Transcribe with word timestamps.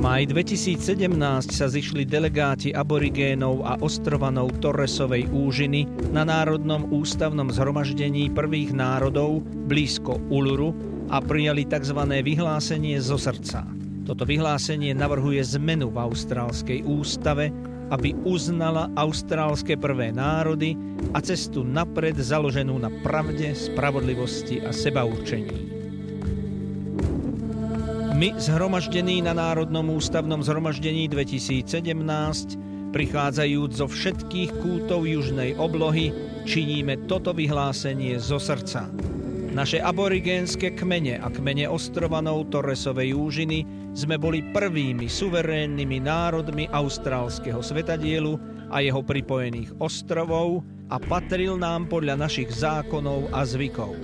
maj 0.00 0.32
2017 0.32 1.12
sa 1.52 1.68
zišli 1.68 2.08
delegáti 2.08 2.72
aborigénov 2.72 3.60
a 3.68 3.76
ostrovanov 3.84 4.56
Torresovej 4.64 5.28
úžiny 5.28 5.84
na 6.08 6.24
Národnom 6.24 6.88
ústavnom 6.88 7.52
zhromaždení 7.52 8.32
prvých 8.32 8.72
národov 8.72 9.44
blízko 9.68 10.16
Uluru 10.32 10.72
a 11.12 11.20
prijali 11.20 11.68
tzv. 11.68 12.00
vyhlásenie 12.00 12.96
zo 12.96 13.20
srdca. 13.20 13.68
Toto 14.08 14.24
vyhlásenie 14.24 14.96
navrhuje 14.96 15.44
zmenu 15.60 15.92
v 15.92 16.00
austrálskej 16.00 16.80
ústave, 16.88 17.52
aby 17.92 18.16
uznala 18.24 18.88
austrálske 18.96 19.76
prvé 19.76 20.16
národy 20.16 20.80
a 21.12 21.20
cestu 21.20 21.60
napred 21.60 22.16
založenú 22.16 22.72
na 22.80 22.88
pravde, 23.04 23.52
spravodlivosti 23.52 24.64
a 24.64 24.72
sebaurčení. 24.72 25.79
My, 28.20 28.36
zhromaždení 28.36 29.24
na 29.24 29.32
Národnom 29.32 29.96
ústavnom 29.96 30.44
zhromaždení 30.44 31.08
2017, 31.08 31.64
prichádzajúc 32.92 33.70
zo 33.72 33.88
všetkých 33.88 34.60
kútov 34.60 35.08
južnej 35.08 35.56
oblohy, 35.56 36.12
činíme 36.44 37.08
toto 37.08 37.32
vyhlásenie 37.32 38.20
zo 38.20 38.36
srdca. 38.36 38.92
Naše 39.56 39.80
aborigénske 39.80 40.76
kmene 40.76 41.16
a 41.16 41.32
kmene 41.32 41.64
ostrovanov 41.72 42.52
Torresovej 42.52 43.16
úžiny 43.16 43.64
sme 43.96 44.20
boli 44.20 44.44
prvými 44.52 45.08
suverénnymi 45.08 46.04
národmi 46.04 46.68
austrálskeho 46.68 47.64
svetadielu 47.64 48.36
a 48.68 48.84
jeho 48.84 49.00
pripojených 49.00 49.72
ostrovov 49.80 50.60
a 50.92 51.00
patril 51.00 51.56
nám 51.56 51.88
podľa 51.88 52.20
našich 52.20 52.52
zákonov 52.52 53.32
a 53.32 53.48
zvykov. 53.48 53.96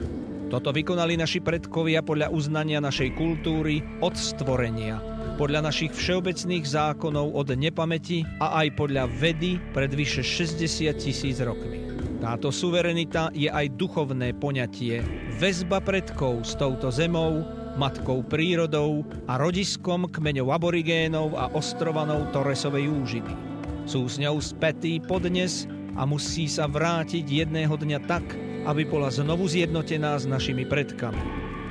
Toto 0.46 0.70
vykonali 0.70 1.18
naši 1.18 1.42
predkovia 1.42 2.06
podľa 2.06 2.30
uznania 2.30 2.78
našej 2.78 3.18
kultúry 3.18 3.82
od 3.98 4.14
stvorenia, 4.14 5.02
podľa 5.34 5.66
našich 5.66 5.90
všeobecných 5.90 6.62
zákonov 6.62 7.34
od 7.34 7.50
nepamäti 7.58 8.22
a 8.38 8.62
aj 8.62 8.78
podľa 8.78 9.10
vedy 9.10 9.58
pred 9.74 9.90
vyše 9.90 10.22
60 10.22 10.94
tisíc 11.02 11.42
rokmi. 11.42 11.82
Táto 12.22 12.54
suverenita 12.54 13.34
je 13.34 13.50
aj 13.50 13.74
duchovné 13.74 14.38
poňatie, 14.38 15.02
väzba 15.34 15.82
predkov 15.82 16.46
s 16.46 16.54
touto 16.54 16.94
zemou, 16.94 17.42
matkou 17.74 18.22
prírodou 18.22 19.02
a 19.26 19.42
rodiskom 19.42 20.06
kmeňov 20.06 20.48
aborigénov 20.54 21.34
a 21.34 21.50
ostrovanov 21.58 22.22
Torresovej 22.30 22.86
úžiny. 22.86 23.34
Sú 23.82 24.06
s 24.06 24.14
ňou 24.22 24.38
spätí 24.38 25.02
podnes 25.02 25.66
a 25.98 26.06
musí 26.06 26.46
sa 26.46 26.70
vrátiť 26.70 27.26
jedného 27.26 27.74
dňa 27.74 27.98
tak, 28.06 28.24
aby 28.66 28.82
bola 28.82 29.08
znovu 29.08 29.46
zjednotená 29.46 30.18
s 30.18 30.26
našimi 30.26 30.66
predkami. 30.66 31.22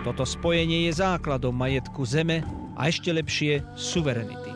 Toto 0.07 0.23
spojenie 0.23 0.87
je 0.87 1.01
základom 1.01 1.51
majetku 1.51 2.07
zeme 2.07 2.45
a 2.79 2.87
ešte 2.87 3.11
lepšie 3.11 3.61
suverenity. 3.75 4.53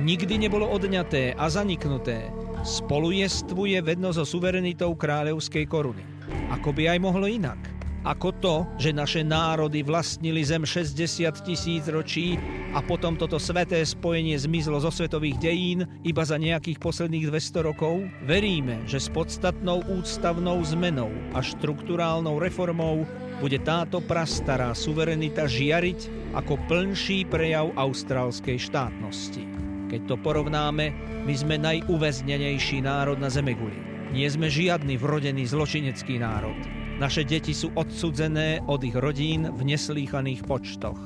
Nikdy 0.00 0.48
nebolo 0.48 0.66
odňaté 0.66 1.36
a 1.36 1.46
zaniknuté, 1.46 2.32
spolu 2.64 3.12
jestvuje 3.14 3.78
vedno 3.84 4.10
so 4.10 4.24
suverenitou 4.24 4.96
kráľovskej 4.96 5.68
koruny. 5.68 6.02
Ako 6.50 6.72
by 6.72 6.96
aj 6.96 6.98
mohlo 7.04 7.28
inak? 7.28 7.73
Ako 8.04 8.36
to, 8.36 8.68
že 8.76 8.92
naše 8.92 9.24
národy 9.24 9.80
vlastnili 9.80 10.44
zem 10.44 10.60
60 10.68 11.40
tisíc 11.40 11.88
ročí 11.88 12.36
a 12.76 12.84
potom 12.84 13.16
toto 13.16 13.40
sveté 13.40 13.80
spojenie 13.80 14.36
zmizlo 14.36 14.76
zo 14.76 14.92
svetových 14.92 15.40
dejín 15.40 15.88
iba 16.04 16.20
za 16.20 16.36
nejakých 16.36 16.84
posledných 16.84 17.32
200 17.32 17.64
rokov? 17.64 18.04
Veríme, 18.28 18.84
že 18.84 19.00
s 19.00 19.08
podstatnou 19.08 19.80
ústavnou 19.88 20.60
zmenou 20.68 21.08
a 21.32 21.40
štruktúrálnou 21.40 22.36
reformou 22.36 23.08
bude 23.40 23.56
táto 23.64 24.04
prastará 24.04 24.76
suverenita 24.76 25.48
žiariť 25.48 26.32
ako 26.36 26.60
plnší 26.68 27.24
prejav 27.32 27.72
austrálskej 27.72 28.68
štátnosti. 28.68 29.48
Keď 29.88 30.12
to 30.12 30.20
porovnáme, 30.20 30.92
my 31.24 31.32
sme 31.32 31.56
najuväznenejší 31.56 32.84
národ 32.84 33.16
na 33.16 33.32
Zemeguli. 33.32 33.80
Nie 34.12 34.28
sme 34.28 34.52
žiadny 34.52 35.00
vrodený 35.00 35.48
zločinecký 35.48 36.20
národ. 36.20 36.83
Naše 36.94 37.26
deti 37.26 37.50
sú 37.50 37.74
odsudzené 37.74 38.62
od 38.70 38.78
ich 38.86 38.94
rodín 38.94 39.50
v 39.50 39.60
neslýchaných 39.66 40.46
počtoch. 40.46 40.98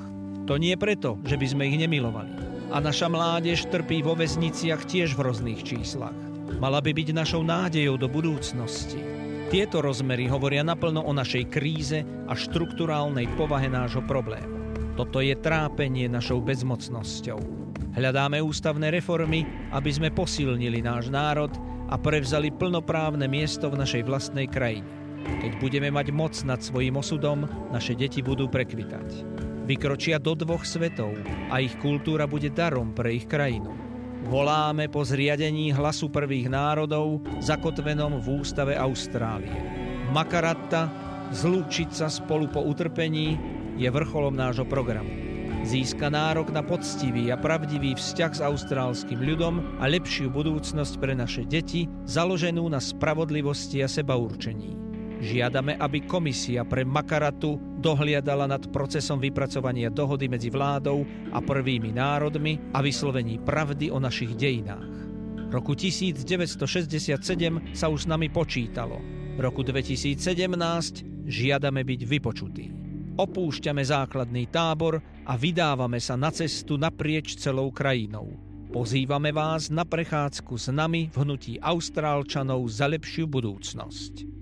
To 0.45 0.61
nie 0.61 0.77
preto, 0.77 1.17
že 1.25 1.41
by 1.41 1.47
sme 1.49 1.65
ich 1.73 1.81
nemilovali. 1.81 2.33
A 2.69 2.77
naša 2.77 3.09
mládež 3.09 3.73
trpí 3.73 4.05
vo 4.05 4.13
väzniciach 4.13 4.85
tiež 4.85 5.17
v 5.17 5.25
rôznych 5.25 5.65
číslach. 5.65 6.13
Mala 6.61 6.85
by 6.85 6.93
byť 6.93 7.09
našou 7.17 7.41
nádejou 7.41 7.97
do 7.97 8.05
budúcnosti. 8.05 9.01
Tieto 9.49 9.81
rozmery 9.81 10.29
hovoria 10.29 10.61
naplno 10.61 11.01
o 11.01 11.13
našej 11.17 11.49
kríze 11.49 12.05
a 12.29 12.37
štruktúrálnej 12.37 13.25
povahe 13.41 13.73
nášho 13.73 14.05
problému. 14.05 14.77
Toto 14.93 15.25
je 15.25 15.33
trápenie 15.41 16.05
našou 16.05 16.45
bezmocnosťou. 16.45 17.41
Hľadáme 17.97 18.45
ústavné 18.45 18.93
reformy, 18.93 19.49
aby 19.73 19.89
sme 19.89 20.13
posilnili 20.13 20.85
náš 20.85 21.09
národ 21.09 21.49
a 21.89 21.97
prevzali 21.97 22.53
plnoprávne 22.53 23.25
miesto 23.25 23.73
v 23.73 23.81
našej 23.81 24.05
vlastnej 24.05 24.45
krajine. 24.45 24.98
Keď 25.39 25.53
budeme 25.63 25.91
mať 25.93 26.11
moc 26.11 26.35
nad 26.43 26.59
svojim 26.59 26.99
osudom, 26.99 27.47
naše 27.71 27.95
deti 27.95 28.25
budú 28.25 28.51
prekvitať. 28.51 29.25
Vykročia 29.69 30.17
do 30.17 30.33
dvoch 30.33 30.65
svetov 30.65 31.13
a 31.53 31.61
ich 31.61 31.77
kultúra 31.79 32.25
bude 32.25 32.49
darom 32.49 32.97
pre 32.97 33.21
ich 33.21 33.29
krajinu. 33.29 33.71
Voláme 34.27 34.91
po 34.91 35.05
zriadení 35.05 35.71
hlasu 35.71 36.11
prvých 36.11 36.51
národov, 36.51 37.23
zakotvenom 37.39 38.19
v 38.19 38.27
ústave 38.43 38.75
Austrálie. 38.75 39.55
Makaratta, 40.11 40.91
zlúčiť 41.31 41.93
sa 41.93 42.09
spolu 42.09 42.49
po 42.49 42.65
utrpení, 42.65 43.37
je 43.79 43.87
vrcholom 43.87 44.35
nášho 44.35 44.67
programu 44.67 45.29
získa 45.69 46.09
nárok 46.09 46.49
na 46.49 46.65
poctivý 46.65 47.29
a 47.29 47.37
pravdivý 47.37 47.93
vzťah 47.93 48.33
s 48.33 48.41
austrálskym 48.41 49.21
ľudom 49.21 49.61
a 49.83 49.85
lepšiu 49.85 50.33
budúcnosť 50.33 50.95
pre 50.97 51.13
naše 51.13 51.45
deti, 51.45 51.85
založenú 52.09 52.65
na 52.73 52.81
spravodlivosti 52.81 53.85
a 53.85 53.89
sebaurčení. 53.91 54.88
Žiadame, 55.19 55.75
aby 55.83 56.07
komisia 56.07 56.63
pre 56.63 56.87
Makaratu 56.87 57.59
dohliadala 57.83 58.47
nad 58.47 58.63
procesom 58.71 59.19
vypracovania 59.19 59.91
dohody 59.91 60.31
medzi 60.31 60.47
vládou 60.47 61.03
a 61.35 61.43
prvými 61.43 61.91
národmi 61.91 62.59
a 62.71 62.79
vyslovení 62.79 63.43
pravdy 63.43 63.91
o 63.91 63.99
našich 63.99 64.39
dejinách. 64.39 64.95
Roku 65.51 65.75
1967 65.75 67.19
sa 67.75 67.87
už 67.91 68.01
s 68.05 68.07
nami 68.07 68.31
počítalo. 68.31 69.03
V 69.35 69.41
roku 69.43 69.67
2017 69.67 70.19
žiadame 71.27 71.83
byť 71.83 72.01
vypočutí 72.07 72.79
opúšťame 73.19 73.83
základný 73.83 74.47
tábor 74.47 75.03
a 75.27 75.35
vydávame 75.35 75.99
sa 75.99 76.15
na 76.15 76.31
cestu 76.31 76.79
naprieč 76.79 77.35
celou 77.35 77.75
krajinou. 77.75 78.31
Pozývame 78.71 79.35
vás 79.35 79.75
na 79.75 79.83
prechádzku 79.83 80.55
s 80.55 80.71
nami 80.71 81.11
v 81.11 81.17
hnutí 81.27 81.59
Austrálčanov 81.59 82.63
za 82.71 82.87
lepšiu 82.87 83.27
budúcnosť. 83.27 84.38